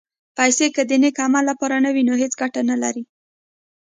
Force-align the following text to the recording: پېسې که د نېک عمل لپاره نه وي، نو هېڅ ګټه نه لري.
پېسې 0.37 0.67
که 0.75 0.81
د 0.89 0.91
نېک 1.01 1.17
عمل 1.25 1.43
لپاره 1.51 1.75
نه 1.85 1.89
وي، 1.93 2.03
نو 2.09 2.13
هېڅ 2.21 2.33
ګټه 2.41 2.61
نه 2.69 2.75
لري. 2.83 3.03